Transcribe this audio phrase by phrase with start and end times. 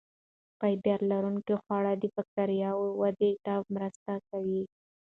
[0.57, 4.61] فایبر لرونکي خواړه د بکتریاوو ودې ته مرسته کوي.